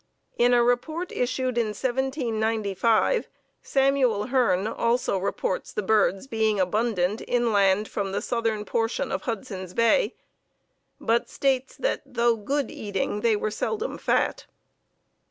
[0.35, 3.27] In a report issued in 1795,
[3.61, 9.75] Samuel Hearne also reports the birds being abundant inland from the southern portion of Hudson's
[9.75, 10.15] Bay,
[10.99, 14.47] but states that, though good eating, they were seldom fat.